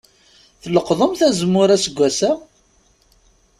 [0.63, 2.31] Tleqḍemt azemmur aseggas-a?